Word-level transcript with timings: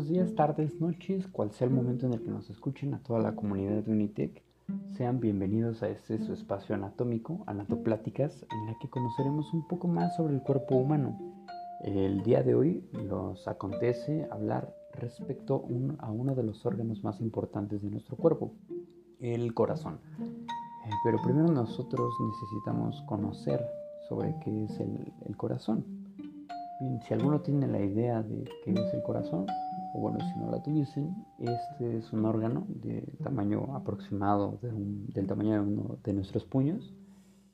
buenos 0.00 0.14
días, 0.14 0.34
tardes, 0.34 0.80
noches, 0.80 1.28
cual 1.28 1.50
sea 1.50 1.66
el 1.66 1.74
momento 1.74 2.06
en 2.06 2.14
el 2.14 2.22
que 2.22 2.30
nos 2.30 2.48
escuchen 2.48 2.94
a 2.94 3.02
toda 3.02 3.20
la 3.20 3.34
comunidad 3.34 3.82
de 3.82 3.92
Unitec. 3.92 4.42
Sean 4.96 5.20
bienvenidos 5.20 5.82
a 5.82 5.90
este 5.90 6.18
su 6.24 6.32
espacio 6.32 6.74
anatómico, 6.74 7.44
Anatopláticas, 7.46 8.46
en 8.50 8.66
la 8.66 8.78
que 8.78 8.88
conoceremos 8.88 9.52
un 9.52 9.68
poco 9.68 9.88
más 9.88 10.16
sobre 10.16 10.32
el 10.32 10.40
cuerpo 10.40 10.76
humano. 10.76 11.18
El 11.84 12.22
día 12.22 12.42
de 12.42 12.54
hoy 12.54 12.88
nos 12.94 13.46
acontece 13.46 14.26
hablar 14.30 14.74
respecto 14.94 15.66
a 15.98 16.10
uno 16.10 16.34
de 16.34 16.44
los 16.44 16.64
órganos 16.64 17.04
más 17.04 17.20
importantes 17.20 17.82
de 17.82 17.90
nuestro 17.90 18.16
cuerpo, 18.16 18.54
el 19.20 19.52
corazón. 19.52 20.00
Eh, 20.18 20.90
pero 21.04 21.18
primero 21.22 21.48
nosotros 21.48 22.14
necesitamos 22.26 23.02
conocer 23.02 23.62
sobre 24.08 24.34
qué 24.42 24.64
es 24.64 24.80
el 24.80 25.36
corazón. 25.36 25.84
Bien, 26.80 26.98
si 27.02 27.12
alguno 27.12 27.42
tiene 27.42 27.66
la 27.66 27.80
idea 27.80 28.22
de 28.22 28.42
qué 28.64 28.72
es 28.72 28.94
el 28.94 29.02
corazón, 29.02 29.44
o 29.94 30.00
bueno, 30.00 30.18
si 30.20 30.38
no 30.38 30.50
la 30.50 30.62
tuviesen, 30.62 31.14
este 31.38 31.98
es 31.98 32.12
un 32.12 32.24
órgano 32.24 32.66
de 32.68 33.02
tamaño 33.22 33.74
aproximado 33.74 34.58
del 34.62 35.26
tamaño 35.26 35.54
de 35.54 35.60
uno 35.60 35.98
de 36.04 36.12
nuestros 36.12 36.44
puños 36.44 36.94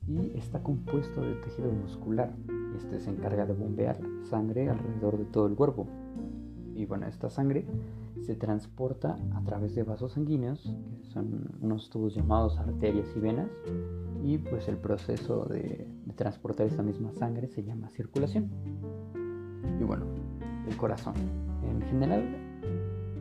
y 0.07 0.37
está 0.37 0.61
compuesto 0.61 1.21
de 1.21 1.35
tejido 1.35 1.71
muscular. 1.71 2.33
Este 2.77 2.99
se 2.99 3.09
encarga 3.09 3.45
de 3.45 3.53
bombear 3.53 3.99
sangre 4.23 4.69
alrededor 4.69 5.17
de 5.17 5.25
todo 5.25 5.47
el 5.47 5.55
cuerpo. 5.55 5.87
Y 6.75 6.85
bueno, 6.85 7.07
esta 7.07 7.29
sangre 7.29 7.65
se 8.21 8.35
transporta 8.35 9.17
a 9.33 9.43
través 9.43 9.73
de 9.75 9.83
vasos 9.83 10.13
sanguíneos, 10.13 10.61
que 11.01 11.05
son 11.09 11.57
unos 11.61 11.89
tubos 11.89 12.15
llamados 12.15 12.57
arterias 12.57 13.07
y 13.15 13.19
venas, 13.19 13.49
y 14.23 14.37
pues 14.37 14.67
el 14.67 14.77
proceso 14.77 15.45
de, 15.45 15.87
de 16.05 16.13
transportar 16.13 16.67
esta 16.67 16.83
misma 16.83 17.11
sangre 17.13 17.47
se 17.47 17.63
llama 17.63 17.89
circulación. 17.89 18.49
Y 19.79 19.83
bueno, 19.83 20.05
el 20.67 20.77
corazón. 20.77 21.15
En 21.69 21.81
general, 21.81 22.23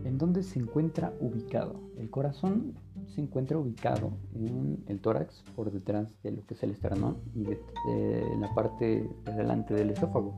¿en 0.04 0.18
dónde 0.18 0.42
se 0.42 0.58
encuentra 0.58 1.12
ubicado? 1.20 1.80
El 1.98 2.10
corazón 2.10 2.74
se 3.14 3.20
encuentra 3.20 3.58
ubicado 3.58 4.12
en 4.34 4.82
el 4.88 5.00
tórax, 5.00 5.42
por 5.54 5.70
detrás 5.70 6.20
de 6.22 6.32
lo 6.32 6.46
que 6.46 6.54
es 6.54 6.62
el 6.62 6.70
esternón 6.70 7.18
y 7.34 7.44
la 7.44 8.54
parte 8.54 9.08
de 9.24 9.32
delante 9.32 9.74
del 9.74 9.90
esófago, 9.90 10.34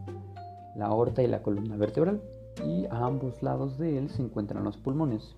la 0.76 0.86
aorta 0.86 1.22
y 1.22 1.26
la 1.26 1.42
columna 1.42 1.76
vertebral. 1.76 2.22
Y 2.66 2.86
a 2.86 3.04
ambos 3.04 3.42
lados 3.42 3.78
de 3.78 3.98
él 3.98 4.10
se 4.10 4.22
encuentran 4.22 4.64
los 4.64 4.76
pulmones. 4.76 5.34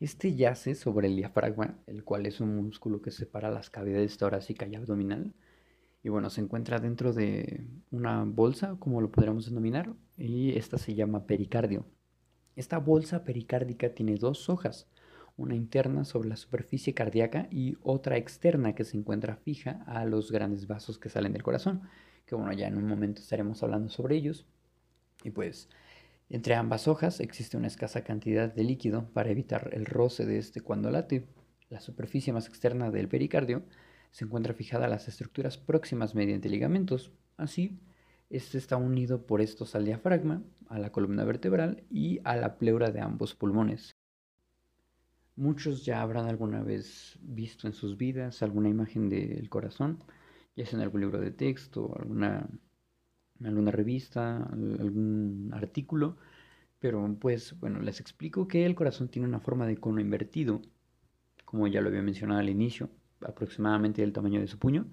Este 0.00 0.34
yace 0.34 0.74
sobre 0.74 1.08
el 1.08 1.16
diafragma, 1.16 1.78
el 1.86 2.04
cual 2.04 2.26
es 2.26 2.40
un 2.40 2.56
músculo 2.56 3.02
que 3.02 3.10
separa 3.10 3.50
las 3.50 3.70
cavidades 3.70 4.16
torácica 4.16 4.66
y 4.66 4.74
abdominal 4.74 5.34
y 6.06 6.08
bueno, 6.08 6.30
se 6.30 6.40
encuentra 6.40 6.78
dentro 6.78 7.12
de 7.12 7.66
una 7.90 8.22
bolsa, 8.22 8.76
como 8.78 9.00
lo 9.00 9.10
podríamos 9.10 9.46
denominar, 9.46 9.92
y 10.16 10.56
esta 10.56 10.78
se 10.78 10.94
llama 10.94 11.26
pericardio. 11.26 11.84
Esta 12.54 12.78
bolsa 12.78 13.24
pericárdica 13.24 13.92
tiene 13.92 14.14
dos 14.14 14.48
hojas, 14.48 14.86
una 15.36 15.56
interna 15.56 16.04
sobre 16.04 16.28
la 16.28 16.36
superficie 16.36 16.94
cardíaca 16.94 17.48
y 17.50 17.76
otra 17.82 18.18
externa 18.18 18.76
que 18.76 18.84
se 18.84 18.96
encuentra 18.96 19.34
fija 19.34 19.82
a 19.84 20.04
los 20.04 20.30
grandes 20.30 20.68
vasos 20.68 20.96
que 21.00 21.08
salen 21.08 21.32
del 21.32 21.42
corazón, 21.42 21.82
que 22.24 22.36
bueno, 22.36 22.52
ya 22.52 22.68
en 22.68 22.76
un 22.76 22.86
momento 22.86 23.20
estaremos 23.20 23.64
hablando 23.64 23.88
sobre 23.88 24.14
ellos. 24.14 24.46
Y 25.24 25.30
pues, 25.30 25.68
entre 26.30 26.54
ambas 26.54 26.86
hojas 26.86 27.18
existe 27.18 27.56
una 27.56 27.66
escasa 27.66 28.04
cantidad 28.04 28.54
de 28.54 28.62
líquido 28.62 29.10
para 29.12 29.30
evitar 29.30 29.70
el 29.72 29.84
roce 29.84 30.24
de 30.24 30.38
este 30.38 30.60
cuando 30.60 30.88
late. 30.88 31.26
La 31.68 31.80
superficie 31.80 32.32
más 32.32 32.46
externa 32.46 32.92
del 32.92 33.08
pericardio 33.08 33.64
se 34.16 34.24
encuentra 34.24 34.54
fijada 34.54 34.86
a 34.86 34.88
las 34.88 35.08
estructuras 35.08 35.58
próximas 35.58 36.14
mediante 36.14 36.48
ligamentos. 36.48 37.12
Así, 37.36 37.78
este 38.30 38.56
está 38.56 38.78
unido 38.78 39.26
por 39.26 39.42
estos 39.42 39.74
al 39.74 39.84
diafragma, 39.84 40.42
a 40.70 40.78
la 40.78 40.90
columna 40.90 41.22
vertebral 41.24 41.84
y 41.90 42.20
a 42.24 42.34
la 42.34 42.56
pleura 42.56 42.90
de 42.90 43.02
ambos 43.02 43.34
pulmones. 43.34 43.94
Muchos 45.36 45.84
ya 45.84 46.00
habrán 46.00 46.28
alguna 46.28 46.62
vez 46.62 47.18
visto 47.20 47.66
en 47.66 47.74
sus 47.74 47.98
vidas 47.98 48.42
alguna 48.42 48.70
imagen 48.70 49.10
del 49.10 49.50
corazón, 49.50 50.02
ya 50.56 50.64
sea 50.64 50.78
en 50.78 50.84
algún 50.84 51.02
libro 51.02 51.20
de 51.20 51.32
texto, 51.32 51.94
alguna, 51.98 52.48
alguna 53.44 53.70
revista, 53.70 54.44
algún 54.46 55.50
artículo, 55.52 56.16
pero 56.78 57.18
pues 57.20 57.60
bueno, 57.60 57.80
les 57.80 58.00
explico 58.00 58.48
que 58.48 58.64
el 58.64 58.76
corazón 58.76 59.10
tiene 59.10 59.28
una 59.28 59.40
forma 59.40 59.66
de 59.66 59.76
cono 59.76 60.00
invertido, 60.00 60.62
como 61.44 61.66
ya 61.66 61.82
lo 61.82 61.90
había 61.90 62.00
mencionado 62.00 62.40
al 62.40 62.48
inicio, 62.48 62.88
aproximadamente 63.20 64.02
del 64.02 64.12
tamaño 64.12 64.40
de 64.40 64.46
su 64.46 64.58
puño, 64.58 64.86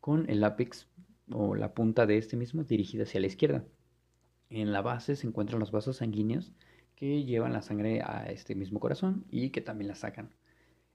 con 0.00 0.28
el 0.28 0.42
ápex 0.44 0.88
o 1.30 1.54
la 1.54 1.74
punta 1.74 2.06
de 2.06 2.18
este 2.18 2.36
mismo 2.36 2.64
dirigida 2.64 3.04
hacia 3.04 3.20
la 3.20 3.26
izquierda. 3.26 3.64
En 4.50 4.72
la 4.72 4.82
base 4.82 5.16
se 5.16 5.26
encuentran 5.26 5.60
los 5.60 5.70
vasos 5.70 5.98
sanguíneos 5.98 6.52
que 6.94 7.24
llevan 7.24 7.52
la 7.52 7.62
sangre 7.62 8.02
a 8.02 8.26
este 8.26 8.54
mismo 8.54 8.80
corazón 8.80 9.24
y 9.30 9.50
que 9.50 9.60
también 9.60 9.88
la 9.88 9.94
sacan. 9.94 10.30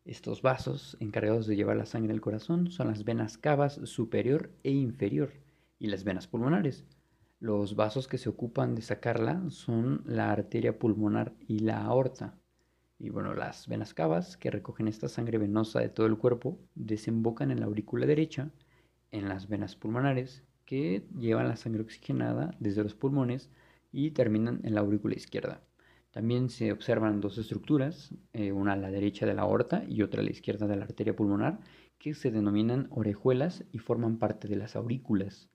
Estos 0.05 0.41
vasos 0.41 0.95
encargados 1.01 1.47
de 1.47 1.55
llevar 1.57 1.75
la 1.75 1.85
sangre 1.85 2.13
al 2.13 2.21
corazón 2.21 2.71
son 2.71 2.88
las 2.88 3.03
venas 3.03 3.38
cavas 3.38 3.79
superior 3.83 4.51
e 4.63 4.71
inferior 4.71 5.33
y 5.79 5.88
las 5.88 6.03
venas 6.05 6.27
pulmonares. 6.27 6.85
Los 7.39 7.75
vasos 7.75 8.07
que 8.07 8.17
se 8.17 8.29
ocupan 8.29 8.73
de 8.73 8.81
sacarla 8.81 9.44
son 9.49 10.03
la 10.05 10.31
arteria 10.31 10.79
pulmonar 10.79 11.33
y 11.47 11.59
la 11.59 11.83
aorta. 11.83 12.38
Y 13.00 13.09
bueno, 13.09 13.34
las 13.34 13.68
venas 13.68 13.94
cavas 13.94 14.38
que 14.38 14.50
recogen 14.50 14.88
esta 14.88 15.08
sangre 15.08 15.38
venosa 15.38 15.80
de 15.80 15.90
todo 15.90 16.08
el 16.08 16.18
cuerpo 16.18 16.59
desembocan 16.75 17.52
en 17.52 17.59
la 17.59 17.68
aurícula 17.68 18.06
derecha, 18.06 18.50
en 19.12 19.30
las 19.30 19.47
venas 19.47 19.75
pulmonares 19.75 20.44
que 20.66 21.07
llevan 21.18 21.47
la 21.47 21.56
sangre 21.56 21.81
oxigenada 21.81 22.52
desde 22.59 22.84
los 22.84 22.96
pulmones 22.96 23.50
y 23.91 24.12
terminan 24.12 24.62
en 24.63 24.75
la 24.75 24.81
aurícula 24.81 25.16
izquierda. 25.16 25.62
También 26.12 26.50
se 26.50 26.72
observan 26.72 27.22
dos 27.22 27.38
estructuras, 27.38 28.13
eh, 28.34 28.52
una 28.52 28.74
a 28.74 28.78
la 28.78 28.90
derecha 28.90 29.25
de 29.25 29.36
la 29.36 29.44
aorta 29.44 29.84
y 29.88 30.02
otra 30.02 30.22
a 30.22 30.24
la 30.24 30.31
izquierda 30.31 30.68
de 30.68 30.75
la 30.75 30.86
arteria 30.86 31.16
pulmonar, 31.16 31.59
que 32.00 32.13
se 32.16 32.31
denominan 32.31 32.88
orejuelas 32.91 33.63
y 33.72 33.78
forman 33.78 34.18
parte 34.18 34.47
de 34.47 34.56
las 34.56 34.75
aurículas. 34.75 35.50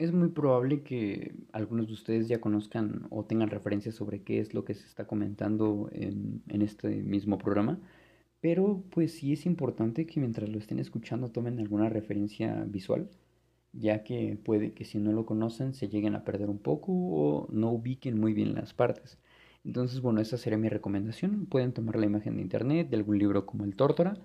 Es 0.00 0.14
muy 0.14 0.28
probable 0.30 0.82
que 0.82 1.34
algunos 1.52 1.86
de 1.88 1.92
ustedes 1.92 2.26
ya 2.26 2.40
conozcan 2.40 3.06
o 3.10 3.26
tengan 3.26 3.50
referencias 3.50 3.94
sobre 3.96 4.22
qué 4.22 4.40
es 4.40 4.54
lo 4.54 4.64
que 4.64 4.72
se 4.72 4.86
está 4.86 5.06
comentando 5.06 5.90
en, 5.92 6.42
este 6.48 7.02
mismo 7.02 7.36
programa, 7.36 7.78
pero 8.40 8.82
pues 8.90 9.12
sí 9.12 9.34
es 9.34 9.44
importante 9.44 10.06
que 10.06 10.18
mientras 10.18 10.48
lo 10.48 10.58
estén 10.58 10.78
escuchando 10.78 11.30
tomen 11.30 11.58
alguna 11.58 11.90
referencia 11.90 12.64
visual, 12.66 13.10
ya 13.74 14.02
que 14.02 14.38
puede 14.42 14.72
que 14.72 14.86
si 14.86 14.96
no 14.96 15.12
lo 15.12 15.26
conocen 15.26 15.74
se 15.74 15.90
lleguen 15.90 16.14
a 16.14 16.24
perder 16.24 16.48
un 16.48 16.60
poco 16.60 16.92
o 16.92 17.48
no 17.52 17.70
ubiquen 17.70 18.18
muy 18.18 18.32
bien 18.32 18.54
las 18.54 18.72
partes. 18.72 19.18
Entonces, 19.64 20.00
bueno, 20.00 20.22
esa 20.22 20.38
sería 20.38 20.56
mi 20.58 20.70
recomendación. 20.70 21.44
Pueden 21.44 21.74
tomar 21.74 21.96
la 21.96 22.06
imagen 22.06 22.36
de 22.36 22.42
internet, 22.42 22.88
de 22.88 22.96
algún 22.96 23.18
libro 23.18 23.44
como 23.44 23.64
el 23.64 23.76
Tórtora, 23.76 24.16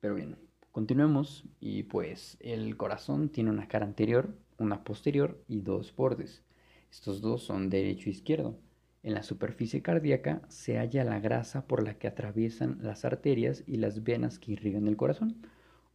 pero 0.00 0.14
bien, 0.16 0.36
continuemos 0.70 1.44
y 1.60 1.84
pues 1.84 2.36
el 2.40 2.76
corazón 2.76 3.30
tiene 3.30 3.50
una 3.50 3.68
cara 3.68 3.86
anterior 3.86 4.34
una 4.62 4.84
posterior 4.84 5.42
y 5.48 5.60
dos 5.60 5.94
bordes. 5.94 6.42
Estos 6.90 7.20
dos 7.20 7.42
son 7.42 7.68
derecho 7.68 8.08
e 8.08 8.12
izquierdo. 8.12 8.58
En 9.02 9.14
la 9.14 9.22
superficie 9.22 9.82
cardíaca 9.82 10.42
se 10.48 10.78
halla 10.78 11.04
la 11.04 11.20
grasa 11.20 11.66
por 11.66 11.82
la 11.82 11.98
que 11.98 12.06
atraviesan 12.06 12.78
las 12.82 13.04
arterias 13.04 13.64
y 13.66 13.76
las 13.76 14.04
venas 14.04 14.38
que 14.38 14.52
irrigan 14.52 14.86
el 14.86 14.96
corazón, 14.96 15.46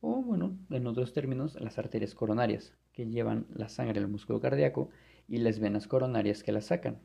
o 0.02 0.22
bueno, 0.22 0.58
en 0.70 0.88
otros 0.88 1.14
términos, 1.14 1.56
las 1.60 1.78
arterias 1.80 2.14
coronarias, 2.14 2.74
que 2.92 3.08
llevan 3.08 3.48
la 3.54 3.70
sangre 3.70 4.00
al 4.00 4.08
músculo 4.08 4.40
cardíaco, 4.40 4.90
y 5.28 5.38
las 5.38 5.60
venas 5.60 5.88
coronarias 5.88 6.44
que 6.44 6.52
la 6.52 6.62
sacan. 6.62 7.00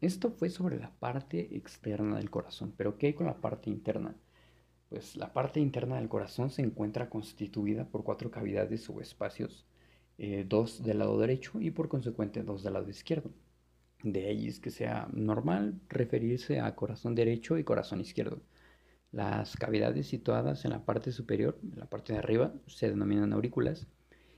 Esto 0.00 0.30
fue 0.30 0.50
sobre 0.50 0.78
la 0.78 0.90
parte 0.90 1.56
externa 1.56 2.16
del 2.16 2.30
corazón, 2.30 2.74
pero 2.76 2.98
¿qué 2.98 3.08
hay 3.08 3.14
con 3.14 3.26
la 3.26 3.40
parte 3.40 3.70
interna? 3.70 4.14
Pues 4.94 5.16
la 5.16 5.32
parte 5.32 5.58
interna 5.58 5.96
del 5.96 6.08
corazón 6.08 6.50
se 6.50 6.62
encuentra 6.62 7.10
constituida 7.10 7.84
por 7.84 8.04
cuatro 8.04 8.30
cavidades 8.30 8.88
o 8.88 9.00
espacios, 9.00 9.66
eh, 10.18 10.46
dos 10.48 10.84
del 10.84 11.00
lado 11.00 11.18
derecho 11.18 11.60
y 11.60 11.72
por 11.72 11.88
consecuente 11.88 12.44
dos 12.44 12.62
del 12.62 12.74
lado 12.74 12.88
izquierdo. 12.88 13.32
De 14.04 14.26
ahí 14.28 14.46
es 14.46 14.60
que 14.60 14.70
sea 14.70 15.08
normal 15.12 15.80
referirse 15.88 16.60
a 16.60 16.76
corazón 16.76 17.16
derecho 17.16 17.58
y 17.58 17.64
corazón 17.64 18.00
izquierdo. 18.00 18.40
Las 19.10 19.56
cavidades 19.56 20.06
situadas 20.06 20.64
en 20.64 20.70
la 20.70 20.84
parte 20.84 21.10
superior, 21.10 21.58
en 21.60 21.80
la 21.80 21.86
parte 21.86 22.12
de 22.12 22.20
arriba, 22.20 22.54
se 22.68 22.88
denominan 22.88 23.32
aurículas 23.32 23.88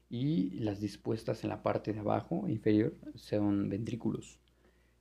y 0.09 0.59
las 0.61 0.81
dispuestas 0.81 1.45
en 1.45 1.51
la 1.51 1.63
parte 1.63 1.93
de 1.93 2.01
abajo, 2.01 2.49
inferior, 2.49 2.95
son 3.15 3.69
ventrículos. 3.69 4.41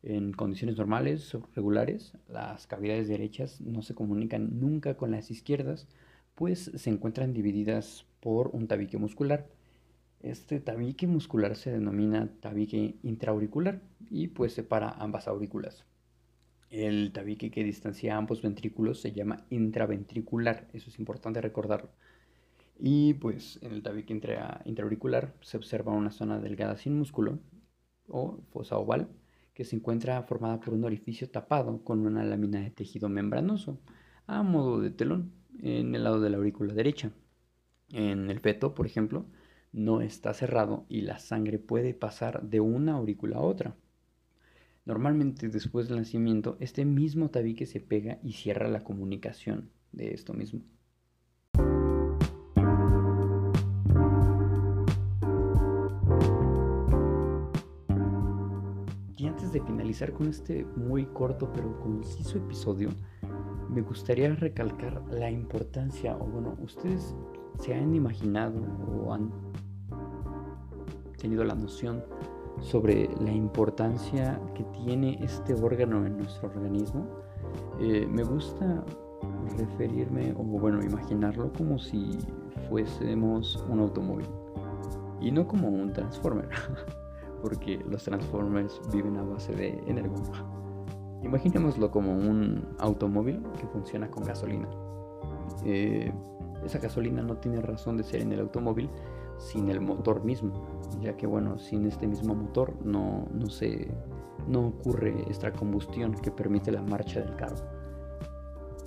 En 0.06 0.34
condiciones 0.34 0.78
normales 0.78 1.34
o 1.34 1.50
regulares, 1.56 2.14
las 2.30 2.68
cavidades 2.68 3.08
derechas 3.08 3.60
no 3.60 3.82
se 3.82 3.96
comunican 3.96 4.60
nunca 4.60 4.98
con 4.98 5.10
las 5.10 5.32
izquierdas, 5.32 5.88
pues 6.36 6.72
se 6.76 6.92
encuentran 6.92 7.34
divididas 7.34 8.06
por 8.20 8.50
un 8.54 8.68
tabique 8.68 9.00
muscular. 9.00 9.50
Este 10.20 10.60
tabique 10.60 11.08
muscular 11.08 11.56
se 11.56 11.72
denomina 11.72 12.30
tabique 12.40 12.98
intraauricular 13.02 13.82
y 14.12 14.28
pues 14.28 14.54
separa 14.54 14.90
ambas 14.92 15.28
aurículas. 15.28 15.86
El 16.70 17.12
tabique 17.12 17.50
que 17.50 17.64
distancia 17.64 18.16
ambos 18.16 18.44
ventrículos 18.44 19.02
se 19.02 19.12
llama 19.12 19.48
intraventricular, 19.50 20.68
eso 20.74 20.92
es 20.92 21.00
importante 21.00 21.42
recordarlo. 21.42 21.90
Y 22.78 23.16
pues 23.16 23.58
en 23.64 23.72
el 23.72 23.82
tabique 23.82 24.14
intraauricular 24.14 25.34
se 25.42 25.58
observa 25.58 25.94
una 25.94 26.12
zona 26.12 26.40
delgada 26.40 26.78
sin 26.78 26.96
músculo 26.96 27.40
o 28.08 28.38
fosa 28.52 28.78
oval 28.78 29.10
que 29.56 29.66
se 29.66 29.76
encuentra 29.78 30.22
formada 30.24 30.60
por 30.60 30.74
un 30.76 30.84
orificio 30.84 31.30
tapado 31.30 31.84
con 31.84 32.06
una 32.06 32.24
lámina 32.24 32.60
de 32.60 32.70
tejido 32.70 33.10
membranoso 33.10 33.80
a 34.28 34.44
modo 34.44 34.82
de 34.82 34.92
telón 34.92 35.32
en 35.60 35.96
el 35.96 36.04
lado 36.04 36.20
de 36.20 36.30
la 36.30 36.38
aurícula 36.38 36.74
derecha. 36.74 37.12
En 37.92 38.30
el 38.30 38.40
feto, 38.40 38.76
por 38.76 38.86
ejemplo, 38.86 39.26
no 39.72 40.02
está 40.02 40.34
cerrado 40.34 40.86
y 40.90 41.02
la 41.02 41.20
sangre 41.20 41.58
puede 41.58 41.94
pasar 41.94 42.44
de 42.44 42.60
una 42.60 42.94
aurícula 42.94 43.38
a 43.38 43.42
otra. 43.42 43.76
Normalmente 44.84 45.48
después 45.48 45.88
del 45.88 46.00
nacimiento, 46.00 46.58
este 46.60 46.86
mismo 46.86 47.30
tabique 47.30 47.66
se 47.66 47.80
pega 47.80 48.20
y 48.24 48.34
cierra 48.34 48.68
la 48.68 48.84
comunicación 48.84 49.72
de 49.94 50.14
esto 50.14 50.34
mismo. 50.34 50.62
De 59.56 59.62
finalizar 59.62 60.12
con 60.12 60.28
este 60.28 60.66
muy 60.76 61.06
corto 61.06 61.50
pero 61.54 61.80
conciso 61.80 62.38
episodio, 62.40 62.90
me 63.70 63.82
gustaría 63.82 64.36
recalcar 64.36 65.02
la 65.12 65.32
importancia, 65.32 66.18
o 66.18 66.26
bueno, 66.26 66.58
ustedes 66.62 67.16
se 67.60 67.74
han 67.74 67.96
imaginado 67.96 68.62
o 69.02 69.14
han 69.14 69.32
tenido 71.18 71.46
la 71.46 71.56
noción 71.56 72.04
sobre 72.60 73.10
la 73.22 73.32
importancia 73.32 74.42
que 74.56 74.66
tiene 74.66 75.20
este 75.24 75.54
órgano 75.54 76.06
en 76.06 76.18
nuestro 76.18 76.50
organismo, 76.50 77.08
eh, 77.80 78.06
me 78.10 78.24
gusta 78.24 78.84
referirme 79.58 80.34
o 80.34 80.44
bueno, 80.44 80.84
imaginarlo 80.84 81.54
como 81.54 81.80
si 81.80 82.18
fuésemos 82.68 83.64
un 83.70 83.80
automóvil 83.80 84.28
y 85.22 85.32
no 85.32 85.48
como 85.48 85.70
un 85.70 85.94
transformer, 85.94 86.50
porque 87.46 87.78
los 87.88 88.04
transformers 88.04 88.82
viven 88.92 89.18
a 89.18 89.22
base 89.22 89.54
de 89.54 89.68
energía. 89.86 90.44
Imaginémoslo 91.22 91.92
como 91.92 92.12
un 92.12 92.66
automóvil 92.80 93.44
que 93.60 93.68
funciona 93.68 94.10
con 94.10 94.24
gasolina. 94.24 94.68
Eh, 95.64 96.12
esa 96.66 96.80
gasolina 96.80 97.22
no 97.22 97.38
tiene 97.38 97.62
razón 97.62 97.98
de 97.98 98.04
ser 98.04 98.22
en 98.22 98.32
el 98.32 98.40
automóvil 98.40 98.90
sin 99.38 99.70
el 99.70 99.80
motor 99.80 100.24
mismo, 100.24 100.54
ya 101.02 101.16
que 101.16 101.28
bueno, 101.28 101.60
sin 101.60 101.86
este 101.86 102.08
mismo 102.08 102.34
motor 102.34 102.84
no, 102.84 103.28
no, 103.32 103.48
se, 103.48 103.92
no 104.48 104.66
ocurre 104.66 105.14
esta 105.30 105.54
combustión 105.54 106.16
que 106.16 106.32
permite 106.32 106.72
la 106.72 106.82
marcha 106.82 107.20
del 107.20 107.36
carro. 107.36 107.58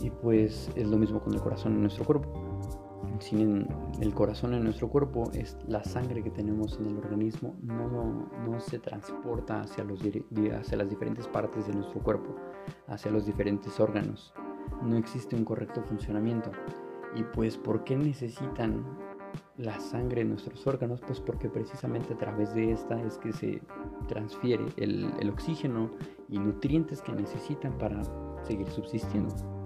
Y 0.00 0.10
pues 0.10 0.68
es 0.74 0.88
lo 0.88 0.98
mismo 0.98 1.20
con 1.20 1.32
el 1.32 1.40
corazón 1.40 1.74
en 1.74 1.82
nuestro 1.82 2.04
cuerpo. 2.04 2.47
Sin 3.20 3.66
el 4.00 4.14
corazón 4.14 4.54
en 4.54 4.64
nuestro 4.64 4.88
cuerpo, 4.88 5.30
es 5.32 5.56
la 5.66 5.82
sangre 5.82 6.22
que 6.22 6.30
tenemos 6.30 6.78
en 6.78 6.86
el 6.86 6.98
organismo 6.98 7.56
no, 7.62 8.28
no 8.46 8.60
se 8.60 8.78
transporta 8.78 9.62
hacia, 9.62 9.84
los, 9.84 10.00
hacia 10.00 10.76
las 10.76 10.88
diferentes 10.88 11.26
partes 11.26 11.66
de 11.66 11.74
nuestro 11.74 12.00
cuerpo, 12.00 12.34
hacia 12.86 13.10
los 13.10 13.26
diferentes 13.26 13.78
órganos. 13.80 14.32
No 14.82 14.96
existe 14.96 15.34
un 15.34 15.44
correcto 15.44 15.82
funcionamiento. 15.82 16.50
Y 17.14 17.22
pues, 17.22 17.56
¿por 17.56 17.84
qué 17.84 17.96
necesitan 17.96 18.84
la 19.56 19.80
sangre 19.80 20.20
en 20.20 20.30
nuestros 20.30 20.66
órganos? 20.66 21.00
Pues 21.00 21.20
porque 21.20 21.48
precisamente 21.48 22.14
a 22.14 22.18
través 22.18 22.54
de 22.54 22.70
esta 22.70 23.00
es 23.02 23.18
que 23.18 23.32
se 23.32 23.62
transfiere 24.06 24.66
el, 24.76 25.10
el 25.18 25.30
oxígeno 25.30 25.90
y 26.28 26.38
nutrientes 26.38 27.02
que 27.02 27.12
necesitan 27.12 27.76
para 27.78 28.02
seguir 28.44 28.68
subsistiendo. 28.68 29.57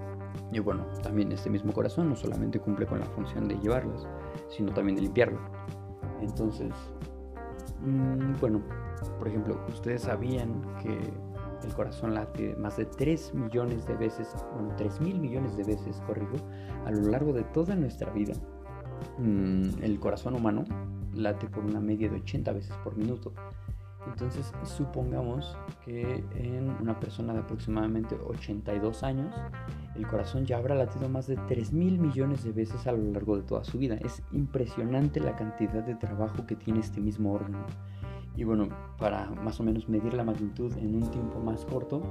Y 0.53 0.59
bueno, 0.59 0.85
también 1.03 1.33
este 1.33 1.51
mismo 1.51 1.73
corazón 1.73 2.09
no 2.09 2.17
solamente 2.17 2.61
cumple 2.61 2.87
con 2.87 3.01
la 3.01 3.07
función 3.07 3.49
de 3.49 3.59
llevarlas, 3.59 4.07
sino 4.51 4.73
también 4.73 4.97
de 4.97 5.03
limpiarlo. 5.03 5.41
Entonces, 6.21 6.73
mm, 7.81 8.41
bueno, 8.41 8.63
por 9.19 9.29
ejemplo, 9.29 9.59
ustedes 9.69 10.03
sabían 10.03 10.63
que 10.83 10.99
el 11.65 11.75
corazón 11.75 12.15
late 12.15 12.57
más 12.57 12.77
de 12.77 12.85
3 12.85 13.35
millones 13.35 13.87
de 13.87 13.95
veces, 13.95 14.35
bueno, 14.55 14.75
3 14.77 15.01
mil 15.01 15.21
millones 15.21 15.57
de 15.57 15.65
veces, 15.65 16.01
corrijo, 16.07 16.37
a 16.85 16.91
lo 16.91 17.09
largo 17.11 17.33
de 17.33 17.45
toda 17.45 17.75
nuestra 17.75 18.11
vida. 18.13 18.35
Mm, 19.19 19.83
el 19.83 19.99
corazón 19.99 20.35
humano 20.35 20.65
late 21.15 21.47
por 21.49 21.65
una 21.65 21.81
media 21.81 22.09
de 22.09 22.17
80 22.17 22.53
veces 22.53 22.77
por 22.85 22.97
minuto. 22.97 23.33
Entonces, 24.07 24.53
supongamos 24.65 25.57
que 25.85 26.25
en 26.35 26.71
una 26.81 26.99
persona 26.99 27.33
de 27.33 27.41
aproximadamente 27.41 28.17
82 28.17 29.03
años, 29.03 29.35
el 29.95 30.07
corazón 30.07 30.45
ya 30.45 30.59
habrá 30.59 30.75
latido 30.75 31.09
más 31.09 31.27
de 31.27 31.37
3 31.37 31.73
mil 31.73 31.99
millones 31.99 32.43
de 32.45 32.53
veces 32.53 32.87
a 32.87 32.93
lo 32.93 33.13
largo 33.13 33.37
de 33.37 33.43
toda 33.43 33.65
su 33.65 33.79
vida. 33.79 33.97
Es 33.97 34.23
impresionante 34.33 35.21
la 35.21 35.37
cantidad 35.37 35.85
de 35.85 35.95
trabajo 35.95 36.47
que 36.47 36.57
tiene 36.57 36.81
este 36.81 37.01
mismo 37.01 37.33
órgano. 37.33 37.65
Y 38.35 38.45
bueno, 38.45 38.69
para 38.99 39.31
más 39.31 39.61
o 39.61 39.63
menos 39.63 39.89
medir 39.89 40.15
la 40.15 40.25
magnitud 40.25 40.73
en 40.79 40.95
un 40.95 41.11
tiempo 41.11 41.39
más 41.39 41.67
corto, 41.67 42.03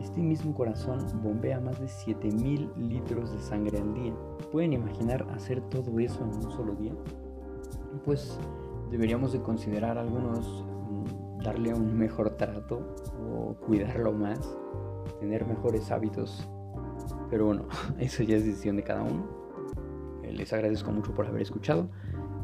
este 0.00 0.20
mismo 0.20 0.52
corazón 0.52 0.98
bombea 1.22 1.60
más 1.60 1.80
de 1.80 1.86
7000 1.86 2.70
litros 2.76 3.32
de 3.32 3.38
sangre 3.38 3.78
al 3.78 3.94
día. 3.94 4.12
¿Pueden 4.50 4.72
imaginar 4.72 5.26
hacer 5.32 5.60
todo 5.70 6.00
eso 6.00 6.24
en 6.24 6.44
un 6.44 6.50
solo 6.50 6.74
día? 6.74 6.92
Pues 8.04 8.38
deberíamos 8.90 9.32
de 9.32 9.40
considerar 9.42 9.96
algunos 9.96 10.64
darle 11.42 11.74
un 11.74 11.96
mejor 11.96 12.30
trato 12.36 12.96
o 13.18 13.54
cuidarlo 13.54 14.12
más, 14.12 14.56
tener 15.20 15.46
mejores 15.46 15.90
hábitos. 15.90 16.48
Pero 17.30 17.46
bueno, 17.46 17.66
eso 17.98 18.22
ya 18.22 18.36
es 18.36 18.44
decisión 18.44 18.76
de 18.76 18.82
cada 18.82 19.02
uno. 19.02 19.40
Les 20.22 20.52
agradezco 20.52 20.92
mucho 20.92 21.12
por 21.12 21.26
haber 21.26 21.42
escuchado. 21.42 21.90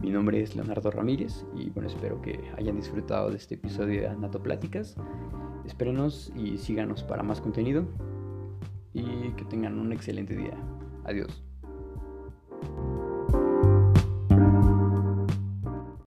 Mi 0.00 0.10
nombre 0.10 0.42
es 0.42 0.54
Leonardo 0.54 0.90
Ramírez 0.90 1.46
y 1.54 1.70
bueno, 1.70 1.88
espero 1.88 2.20
que 2.20 2.38
hayan 2.58 2.76
disfrutado 2.76 3.30
de 3.30 3.36
este 3.36 3.54
episodio 3.54 4.02
de 4.02 4.08
Anato 4.08 4.42
Pláticas. 4.42 4.96
Espérenos 5.64 6.32
y 6.36 6.58
síganos 6.58 7.02
para 7.02 7.22
más 7.22 7.40
contenido 7.40 7.86
y 8.92 9.30
que 9.32 9.44
tengan 9.44 9.78
un 9.78 9.92
excelente 9.92 10.36
día. 10.36 10.56
Adiós. 11.04 11.45